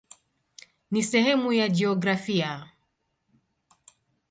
[0.91, 2.69] Ni sehemu ya jiografia.